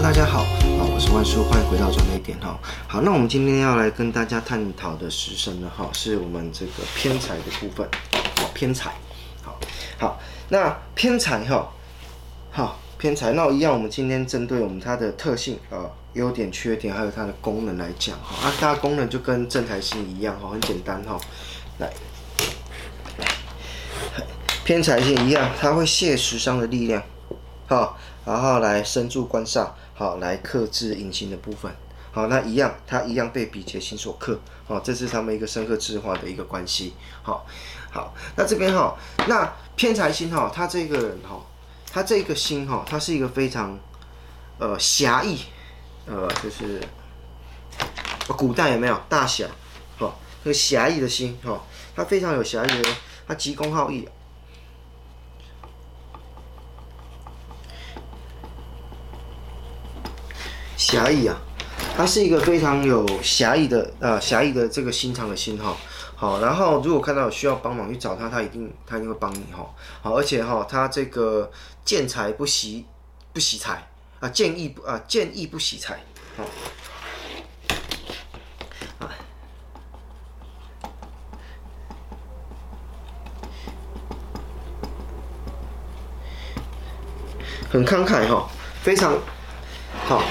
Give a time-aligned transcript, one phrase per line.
[0.00, 2.38] 大家好，啊，我是万叔，欢迎回到转捩点。
[2.38, 2.56] 哈。
[2.86, 7.86] 好，那我们今天要来跟大家探讨的食神呢，哈，是我们这个偏财的部分，
[8.36, 8.92] 好，偏财，
[9.42, 9.58] 好，
[9.98, 11.68] 好，那偏财哈，
[12.52, 21.18] 好，偏财，那一样，我们今天针对我们它的特性啊、优点、缺点，还有它的功能来讲哈，啊，它功能就跟正财星一样哈，很简单哈，
[21.78, 21.92] 来，
[24.64, 27.02] 偏财星一样，它会泄食伤的力量，
[27.66, 27.98] 好。
[28.24, 29.66] 然后来生助官煞，
[29.98, 31.74] 好，来克制隐形的部分，
[32.12, 37.44] 好，那一样，它一样被比劫星所克，好，这是他们一个生克制化的一个关系，好，
[37.90, 41.44] 好，那这边哈，那偏财星哈，他这个人哈，
[41.92, 43.76] 他这个星哈，他是一个非常
[44.60, 45.40] 呃侠义，
[46.06, 46.80] 呃，就是
[48.28, 48.96] 古代有没有？
[49.08, 49.48] 大侠，
[49.96, 51.60] 好，这个侠义的星哈，
[51.96, 52.88] 他非常有侠义的，
[53.26, 54.08] 他急公好义。
[60.90, 61.36] 侠义啊，
[61.94, 65.76] 他是一个非常有侠义的呃侠义的这个心肠的心哈，
[66.16, 69.68] 好，然后如果看到有需要帮忙去找他，他一定他一定会帮你哈，
[70.00, 71.50] 好，而且哈他这个
[71.84, 72.86] 见财不喜
[73.34, 73.86] 不喜财
[74.20, 76.00] 啊，见义不啊见义不喜财，
[76.38, 76.44] 好，
[87.70, 88.48] 很慷慨哈，
[88.80, 89.12] 非常
[90.06, 90.22] 好。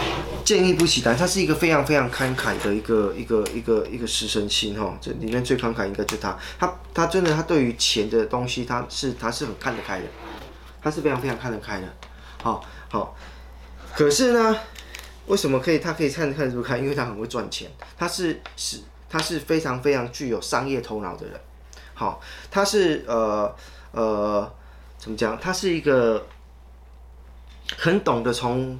[0.48, 10.06] 建议不喜财，他是一个非常非常慷慨的一个一个一个一个食神星哈，这里面最慷慨应该就是他，他他真的他对于钱的东西他是他是很看得开的，
[10.82, 11.94] 他是非常非常看得开的，
[12.42, 13.14] 好好，
[13.94, 14.58] 可是呢，
[15.26, 16.78] 为什么可以他可以看得看不开？
[16.78, 21.38] 因为他很会赚钱，他是是他是非常非常具有商业头脑的人，
[21.94, 23.54] 好，他是呃
[23.92, 24.50] 呃
[24.98, 25.38] 怎么讲？
[25.38, 26.26] 他是一个
[27.78, 28.80] 很懂得从。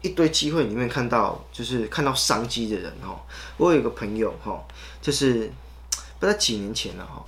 [0.00, 3.20] 一堆机会里面看到，就是看到商机的人哈。
[3.56, 4.62] 我有一个朋友哈，
[5.02, 5.50] 就是
[6.20, 7.24] 不知道几年前了哈，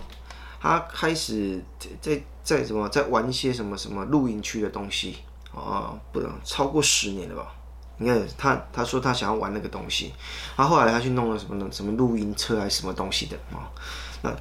[0.61, 1.61] 他开始
[2.01, 5.19] 在在什么在玩一些什么什么露营区的东西
[5.53, 7.53] 啊，不能超过十年了吧？
[7.99, 10.13] 你看他他说他想要玩那个东西，
[10.57, 13.69] 他后来他去弄了什么什么露营车还是什么东西的啊？
[14.23, 14.35] 那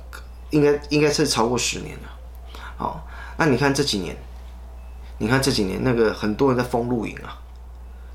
[0.52, 2.10] 应该应该是超过十年了。
[2.78, 3.06] 好，
[3.38, 4.16] 那你看这几年，
[5.18, 7.38] 你看这几年那个很多人在疯露营啊。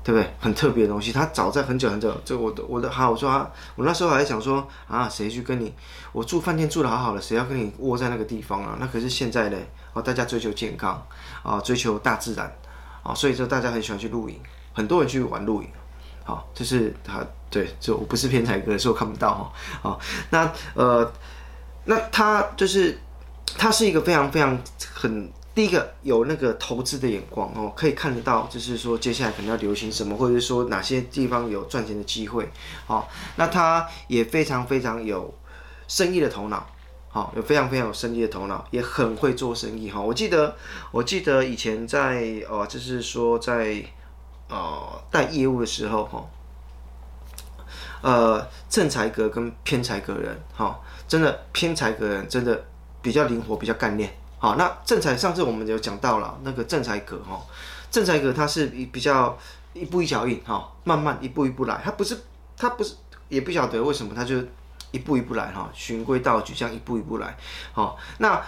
[0.05, 0.31] 对不对？
[0.39, 5.73] 很特别的东西，他早在很久很久，这我的我的好，我说他，我那时候还想说啊，谁去跟你？
[6.11, 8.77] 我住饭店住的好好的，谁要跟你窝在那个地方啊？
[8.79, 9.57] 那可是现在呢，
[9.93, 11.03] 哦，大家追求健康
[11.41, 12.55] 啊，追求大自然
[13.01, 14.39] 啊，所以说大家很喜欢去露营，
[14.73, 15.69] 很多人去玩露营，
[16.23, 19.51] 好，这是他对，这我不是偏财哥，所以我看不到哈，
[19.81, 19.99] 好，
[20.29, 21.11] 那呃，
[21.85, 22.95] 那他就是
[23.57, 24.55] 他是一个非常非常
[24.93, 25.31] 很。
[25.55, 32.51] 第一个有那个投资的眼光哦，可以看得到，就是说接下来可能要流行什么，或者是说哪些地方有赚钱的机会，
[32.85, 35.33] 好，那他也非常非常有
[35.87, 36.67] 生意的头脑，
[37.07, 40.01] 好，有非常非常有生意的头脑，也很会做生意哈。
[40.01, 40.53] 我记得
[40.91, 43.81] 我记得以前在哦，就是说在
[44.49, 46.25] 呃带业务的时候哈，
[48.01, 50.77] 呃正财格跟偏财格人哈，
[51.07, 52.65] 真的偏财格人真的
[53.01, 54.13] 比较灵活，比较干练。
[54.37, 57.41] 好，那正财上次我们有讲到了那个正财格哈，
[57.89, 59.35] 正财格它是比较
[59.73, 62.17] 一步一脚印哈，慢慢一步一步来，它不是
[62.55, 62.95] 它不是
[63.29, 64.35] 也不晓得为什么它就
[64.91, 67.35] 一步一步来哈，循规蹈矩这样一步一步来。
[67.73, 68.39] 好，那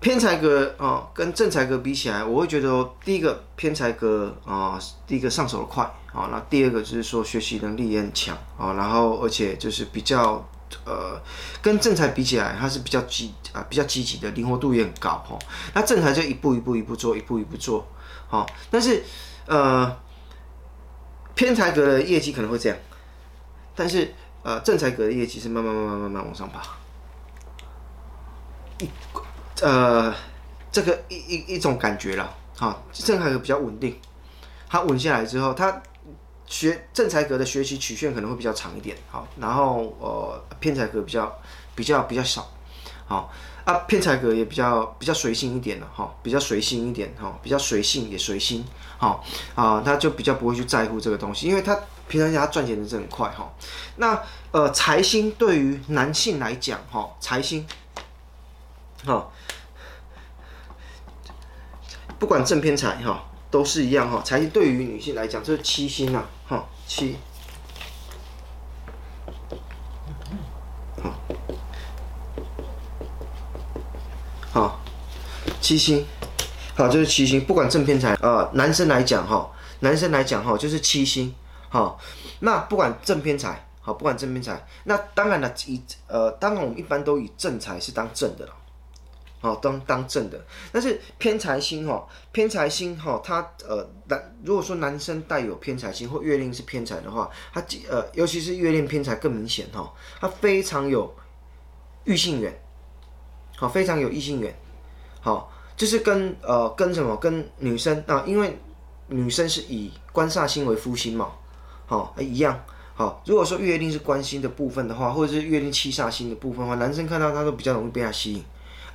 [0.00, 10.46] 偏财格啊跟正财格比起来，我会觉得第一个偏财格啊，第一个上手的快啊，那第二个就是说学习能力也很强啊，然后而且就是比较。
[10.84, 11.20] 呃，
[11.60, 15.38] 跟正财比起来，它是比较积啊，比较积极的，灵活度也很高哈。
[15.74, 17.86] 那正财就一步一步一步做，一步一步做，
[18.28, 18.46] 好。
[18.70, 19.02] 但是
[19.46, 19.96] 呃，
[21.34, 22.78] 偏财格的业绩可能会这样，
[23.74, 26.62] 但是呃，正财格的业绩是慢慢慢慢慢慢往上爬。
[29.60, 30.14] 呃，
[30.70, 33.98] 这个一一一种感觉了，好，正财格比较稳定，
[34.68, 35.82] 它稳下来之后，它。
[36.48, 41.38] 学正财格的学习曲线可能会比较长一点，好，然后呃偏财格比较
[41.74, 42.50] 比较比较少，
[43.06, 43.30] 好
[43.64, 48.64] 啊偏财格也比较比较随性一点了哈，比较随性一点哈，比较随性也随心，
[48.96, 49.22] 好
[49.54, 51.78] 啊他就比较不会去在乎这个东西，因为他
[52.08, 53.52] 平常他赚钱的是很快哈。
[53.96, 57.66] 那呃财星对于男性来讲哈，财星，
[59.04, 59.28] 哈，
[62.18, 63.24] 不管正偏财哈。
[63.50, 66.22] 都是一样哈，财星对于女性来讲，这是七星啊，
[66.88, 67.16] 七，
[71.02, 71.14] 好，
[74.50, 74.80] 好，
[75.60, 76.04] 七星，
[76.74, 81.34] 好，这是七星，不管正偏财啊，男生来讲哈，男生来讲哈，就是七星，
[81.68, 82.00] 好，
[82.40, 88.52] 那不管正偏财，好，不管正偏财，那当然了，以呃，当然我们一般都以正财是当正的了，
[89.40, 101.14] 好，当当正的，但是偏财星哈，偏财星哈，他呃男如果说男生带有偏财星或月令是偏财的话，他呃尤其是月令偏财更明显哈，他非常有
[102.04, 102.60] 异性缘，
[103.56, 104.58] 好，非常有异性缘，
[105.20, 105.52] 好。
[105.76, 108.58] 就是跟呃跟什么跟女生啊，因为
[109.06, 111.30] 女生是以官煞星为夫星嘛，
[111.86, 112.60] 好、哦、一样
[112.94, 113.22] 好。
[113.24, 118.44] 如果说月令是官星的部分的话，或者是月令七煞星的部分的话，男生看到他都比较容易被他吸引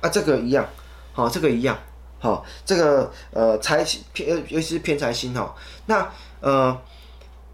[0.04, 0.08] 啊。
[0.08, 0.68] 这个一样，
[1.12, 1.78] 好、哦，这个一样，
[2.18, 5.54] 好、哦，这个呃财偏尤其是偏财星哈、哦。
[5.86, 6.78] 那呃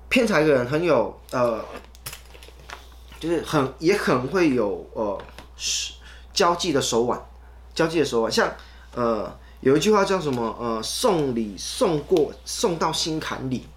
[0.08, 1.64] 偏财的人很有呃，
[3.19, 5.20] 就是很也很会有呃
[6.32, 7.20] 交际的手腕，
[7.75, 8.52] 交际的手腕像。
[8.93, 10.56] 呃，有一句话叫什么？
[10.58, 13.69] 呃，送礼送过送到心坎里。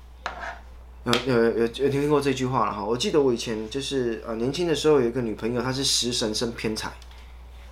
[1.03, 2.83] 有有有有听过这句话了哈？
[2.83, 6.91] 我记得我以前就是呃年轻的时候有一个女朋友，她是食神生偏财，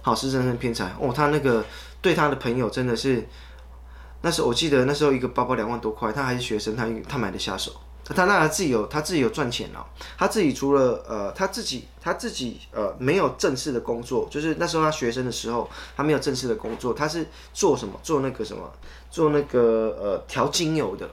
[0.01, 0.93] 好，食神生偏财。
[0.99, 1.63] 哦，他那个
[2.01, 3.27] 对他的朋友真的是，
[4.21, 7.71] 那时候我记得那时候一个包包两万多块，他还是学生，他他买的下手。
[8.03, 9.87] 他那他自己有他自己有赚钱了，
[10.17, 18.69] 他自己除了呃他自己他自己呃没有正式的工作，就是那时候他学生的时候，他没有正式的工作，他是做什么做那个什么
[19.09, 21.09] 做那个呃调精油的，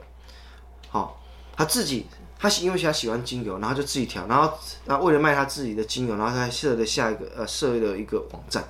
[0.89, 1.21] 好，
[1.55, 2.05] 他自己
[2.37, 4.51] 他因为他喜欢精油，然后就自己调，然后
[4.83, 8.61] 然后为了卖他自己的精油，然后他还设了下一个呃设了一个网站，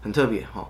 [0.00, 0.68] 很特别哈，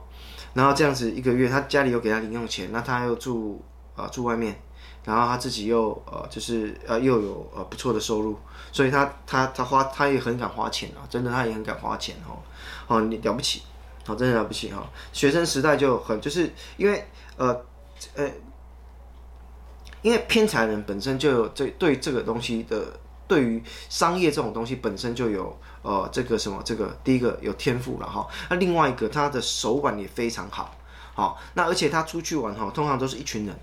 [0.54, 3.62] 然后这样子一个月他家里有给他零用钱，那他又住
[3.94, 4.60] 啊、住外面。
[5.04, 8.36] 然后他自己又呃，就是呃又有呃不错的收入，
[8.70, 12.36] 所以他他他花他也很敢花钱啊，真的他也很敢花钱哦，
[12.86, 13.62] 哦你了不起，
[14.06, 17.06] 哦真的了不起哈、哦，学生时代就很就是因为
[17.38, 17.58] 呃
[18.16, 18.30] 呃，
[20.02, 30.74] 因为偏财人本身就有这对这个东西的对于商业这种东西本身就有呃这个什么这个第一个有天赋了哈，那另外一个他的手腕也非常好，
[31.14, 33.58] 好那而且他出去玩哈，通常都是一群人。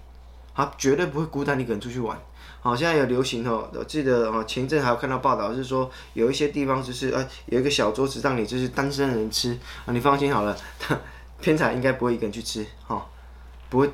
[0.58, 2.18] 他绝对不会孤单一个人出去玩。
[2.62, 9.52] 好，现在有流行哦，我记得哦，前一阵还有看到报道，是说有一些地方就是呃，有一个小桌子让你就是单身人吃
[9.86, 10.58] 啊，你放心好了，
[11.42, 13.06] 偏财应该不会一个人去吃哈，
[13.70, 13.90] 不会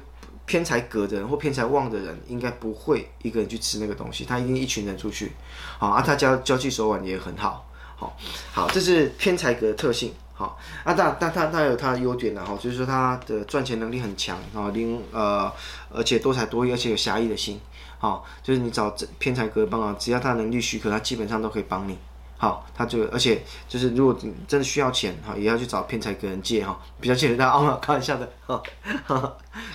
[0.45, 5.31] 偏财格的人或偏财旺的人应该不会一个人去吃那个东西，他一定一群人出去，
[5.79, 7.67] 好啊，他交交际手腕也很好，
[8.01, 8.17] 好，
[8.51, 10.11] 好，这是偏财格的特性。
[10.33, 15.51] 好，啊，但但他他有他的优点的哈，就是说他的赚钱能力很强啊，另呃，
[15.93, 17.61] 而且多才多艺，而且有侠义的心，
[17.99, 18.89] 好，就是你找
[19.19, 21.95] 偏财格帮忙，只要他能力许可，他基本上都可以帮你，
[22.39, 24.17] 好，他就而且就是如果
[24.47, 28.59] 真的需要钱哈，也要去找偏财格人借哈，比较借得到哦，开玩笑的哈，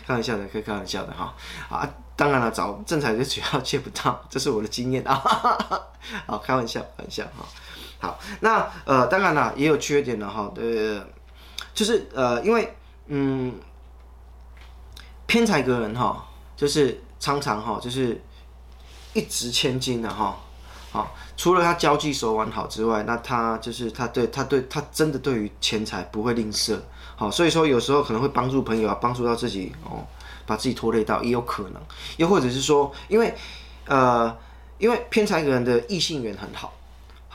[0.05, 1.32] 开玩笑的，可以开玩笑的哈，
[1.70, 5.14] 啊，当然了，找正财就主要借不到，这是我的经验啊，
[6.26, 7.46] 好，开玩笑，开玩笑哈。
[7.98, 11.02] 好，那呃，当然了，也有缺点的哈，对，
[11.75, 12.76] 就是呃，因为
[13.06, 13.54] 嗯，
[15.26, 18.22] 偏财格人哈，就是常常哈，就是
[19.14, 20.38] 一掷千金的哈，
[20.93, 26.78] 好，除了他交际手腕好之外，那他就是他对他对他真的对于钱财不会吝啬，
[27.16, 30.06] 好，所以说有时候可能会帮助朋友啊，帮助到自己哦，
[30.44, 31.80] 把自己拖累到也有可能，
[32.18, 33.35] 又或者是说，因为
[33.87, 34.37] 呃，
[34.76, 36.75] 因为偏财格人的异性缘很好。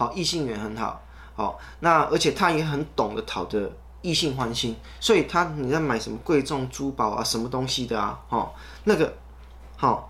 [0.01, 0.99] 好，异性缘很好，
[1.35, 8.51] 好，那而且他也很懂得讨得异性欢心，所以他你在买什么贵重珠宝啊，什么东西的啊，哦，
[8.85, 9.13] 那个，
[9.77, 10.09] 好，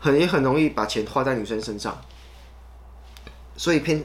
[0.00, 1.96] 很也很容易把钱花在女生身上，
[3.56, 4.04] 所以偏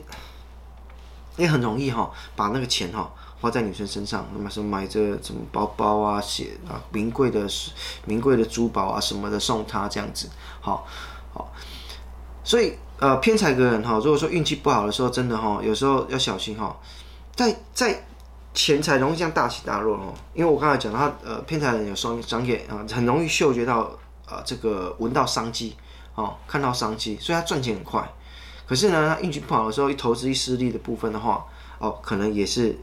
[1.35, 7.47] 也很容易哈，把那个钱哈花在女生身上，那么什么买这什么包包啊，鞋啊，名贵的
[8.05, 10.29] 名贵的珠宝啊什么的送她这样子，
[10.61, 10.85] 好，
[11.33, 11.51] 好，
[12.43, 12.77] 所以。
[12.99, 16.75] 呃，偏财格人哈，如果说运气不好的时候，真的哈，有时候要小心哈，
[17.35, 18.03] 在在
[18.55, 23.81] 钱财容易这样大起大落哦，因为我刚才讲他呃，偏财人有双双眼啊，很容易嗅觉到
[24.25, 25.75] 啊、呃，这个闻到商机
[26.15, 28.11] 哦，看到商机，所以他赚钱很快。
[28.67, 31.45] 可是呢，他运气不好的时候，一投资一失利的部分的话，
[31.77, 32.75] 哦，可能也是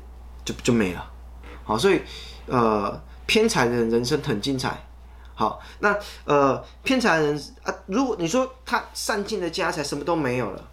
[0.45, 1.05] 就就没了。
[1.65, 2.01] 好，所以
[2.47, 4.81] 呃，偏财的人人生很精彩。
[5.37, 10.71] 好，那呃偏财人啊，如果你说他散尽的家财什么都没有了，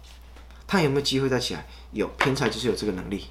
[0.68, 1.66] 他有没有机会再起来？
[1.90, 3.28] 有，偏财就是有这个能力，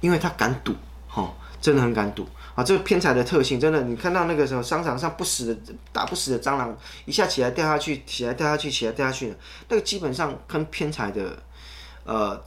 [0.00, 0.74] 因为他敢赌，
[1.06, 2.64] 哈、哦，真的很敢赌啊。
[2.64, 9.36] 这个偏财的特性，真的，你看到那个什么商场上不死的打不死的蟑螂，一下起来掉下去，起来掉下去，起来掉下去，
[9.68, 11.36] 那个基本上跟偏财的
[12.04, 12.42] 呃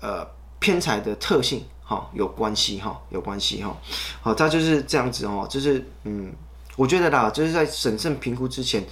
[0.00, 0.26] 呃
[0.58, 3.76] 偏财的特性哈、哦、有关系哈、哦，有关系哈。
[4.20, 6.34] 好、他就是这样子哦，就是嗯。
[6.76, 8.84] 我觉得啦，就是在审慎评估之前，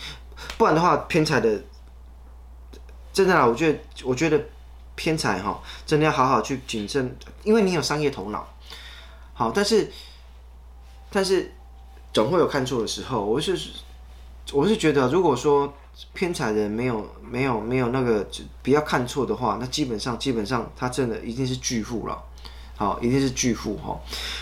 [0.58, 1.62] 不然的话偏财的，
[3.12, 4.40] 真的啦，我觉得我觉得
[4.94, 8.46] 偏财哈，真的要好好去谨慎，因为你有商业头脑，
[9.34, 9.90] 好，但是
[11.10, 11.52] 但是
[12.12, 13.58] 总会有看错的时候，我是
[14.52, 15.72] 我是觉得如果说。
[16.14, 18.26] 偏财的人没有没有没有那个
[18.62, 22.22] 不要看错的话，那基本上基本上他真的一定是巨富了，
[22.80, 24.00] 好，一定是巨富哈。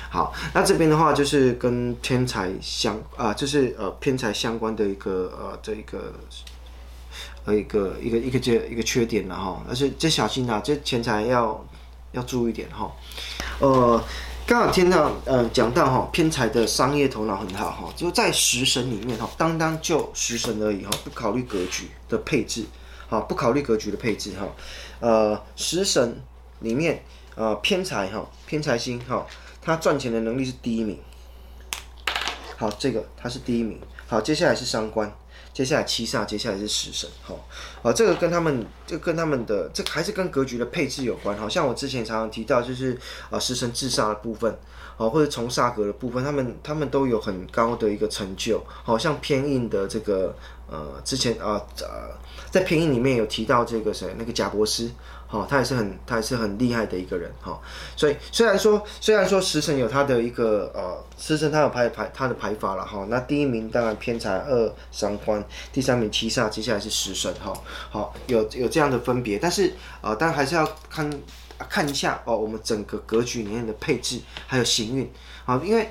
[0.09, 6.15] 好，那这边的话就是跟偏财相啊、就是呃偏财相关的一个呃这一个
[7.45, 11.67] 呃一个一个一个这一个缺点了哈，而且这小心啊，这钱财要
[12.13, 12.93] 要注意点哈，
[13.59, 14.01] 呃。
[14.47, 22.65] 刚好听到，呃，讲到哈偏财的商业头脑很好哈，就在食神里面哈，单单就食神而已哈，不考虑格局的配置，
[23.11, 24.47] 好，不考虑格局的配置哈，
[25.01, 26.19] 呃，食神
[26.61, 27.05] 里面
[27.39, 29.25] 呃偏财哈，偏财星哈，
[29.63, 30.99] 他赚钱的能力是第一名，
[32.57, 35.11] 好，这个他是第一名，好，接下来是伤官。
[35.55, 37.35] 接下来七煞，接下来是食神，好，
[37.83, 42.97] 啊，这个跟他们，这、跟他们的，这、还是跟格局的配置有关，好像我之前常常提到，就是
[43.29, 44.57] 啊，食神制煞的部分，
[44.97, 50.37] 啊，或者从煞格的部分，他们他们都有很高的一个成就，好像偏印的这个，
[50.71, 52.17] 呃，之前啊，呃，
[52.51, 54.91] 在偏印里面有提到这个谁，那个贾伯斯。
[55.31, 57.61] 好，他也是很，他也是很厉害的一个人哈。
[57.95, 63.07] 所以虽然说，虽然说食神有他的一个呃，食神他有排排他的排法了哈。
[63.11, 67.53] 那第一名当然偏财二三官，第三名七煞，接下来是食神哈。
[67.91, 71.11] 好，有有这样的分别，但是呃，但还是要看
[71.69, 75.13] 看一下哦，我们整个格局里面的配置还有行运
[75.45, 75.91] 啊，因为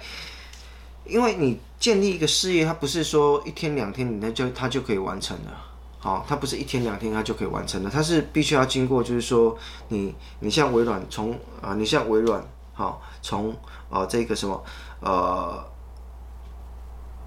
[1.10, 5.66] 因为你建立一个事业，它不是说一天两天你那就它就可以完成了。
[6.00, 9.58] 好，它不是一天两天它就可以完成的，它是必须要经过，就是说
[9.90, 12.42] 你你像微软从啊，你像微软，
[12.74, 13.54] 好，从
[13.90, 14.64] 啊这个什么
[15.00, 15.64] 呃，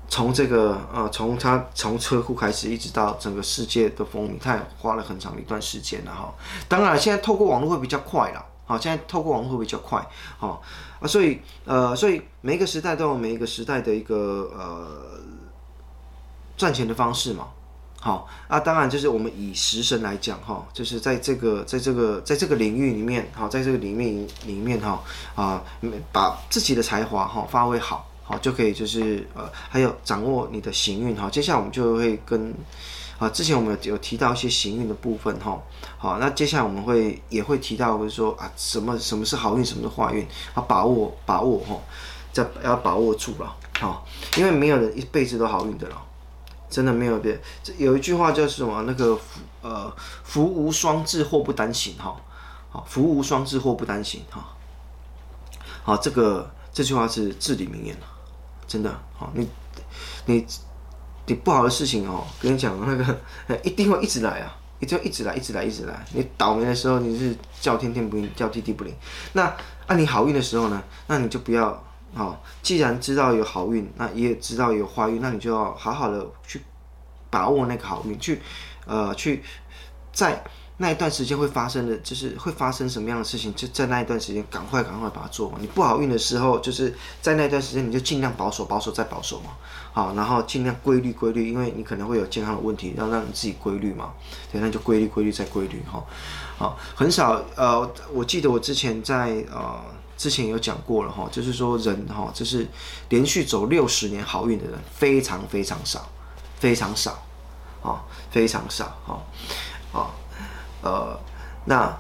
[0.09, 6.33] 从这个呃从它从车库开始，一直到整个世界的风靡，它也花了很长一段时间了哈。
[6.69, 10.01] 当然，现在透过网络会比较快了，好，现在透过网络会比较快，
[10.39, 10.63] 好
[11.01, 15.19] 啊，所以呃，所以每一个时代都有每一个时代的一个呃
[16.57, 17.49] 赚钱的方式嘛。
[17.99, 25.03] 好啊，当然就是我们以食神来讲哈，就是在这个在这个在这个领域里面，好，在这个领域里面哈
[25.35, 25.61] 啊，
[26.13, 31.29] 把自己的才华哈发挥好，好就可以就是呃，还有掌握你的行运哈。
[31.29, 32.55] 接下来我们就会跟
[33.21, 35.63] 啊，之前我们有有提到一些行运的部分哈，
[35.97, 41.79] 好，那接下来我们会也会提到就是说啊，什么什么是好运，什么是坏运，啊，把握把握哈，
[42.33, 44.05] 这要把握住了，好，
[44.37, 46.03] 因为没有人一辈子都好运的了。
[46.71, 48.83] 真的没有别，这有一句话叫什么？
[48.83, 52.15] 那个福呃福无双至，祸不单行哈。
[52.71, 54.55] 好，福无双至，祸不单行哈。
[55.83, 58.07] 好，这个这句话是至理名言了，
[58.69, 59.01] 真的。
[59.19, 59.49] 好，你
[60.27, 60.47] 你
[61.31, 63.17] 你不好的事情哦，跟你讲那个
[63.63, 66.05] 一定会一直来啊，一定一直来，一直来，一直来。
[66.13, 68.93] 你倒霉的时候，你是叫天天不应，叫地地不灵。
[69.35, 69.43] 那
[69.87, 71.83] 按、啊、你好运的时候呢，那你就不要。
[72.13, 76.61] 哦，既然知道有好运，那也知道有坏运，那你就要好好的去
[77.31, 78.43] 把握那个好运，去
[78.85, 79.45] 呃去
[80.13, 80.43] 在
[80.83, 85.63] 那一段时间会发生的，就是会发生什么样的事情，就在那一段时间赶快赶快把它做完。
[85.63, 89.51] 你不好运的时候，就是在那段时间你就尽量保守保守再保守嘛，
[89.93, 94.15] 好，然后尽量规律规律，因为你可能会有健康的问题，要让你自己规律嘛，
[94.51, 96.03] 对，那就规律规律再规律哈，
[96.57, 99.79] 好，很少呃，我记得我之前在呃。
[100.21, 102.69] 之前有讲过了哈，就是说人哈，就是
[103.09, 106.07] 连续走六十年好运的人非常非常少，
[106.59, 107.23] 非常少，
[107.83, 109.19] 啊，非常少，哈，
[109.99, 110.13] 啊，
[110.83, 111.19] 呃，
[111.65, 111.95] 那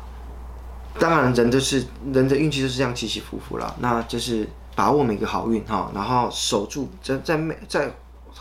[0.98, 7.90] 当然人就是人的运气就是这样起起伏伏了，那就是把握每个好运哈，然后守住在在在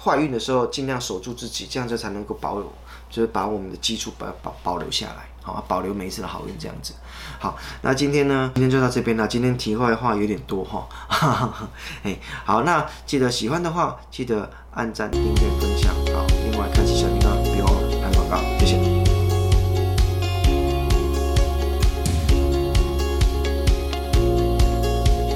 [0.03, 2.73] 坏运的时候尽量守住自己，这样子才能够保有，
[3.09, 5.27] 就是把我们的基础保保保留下来。
[5.41, 6.93] 好，保留每一次的好运，这样子。
[7.39, 8.51] 好，那今天呢？
[8.55, 9.27] 今天就到这边了。
[9.27, 10.87] 今天题外话有点多哈。
[12.03, 15.93] 哎，好，那记得喜欢的话，记得按赞、订阅、分享。
[16.13, 18.88] 好，另外开启小铃铛，别忘了拍广告，谢谢。